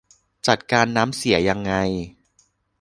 [0.47, 1.73] จัดการน้ำเสียยังไง